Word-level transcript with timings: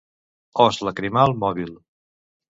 Os 0.65 0.75
lacrimal 0.85 1.29
mòbil. 1.43 1.71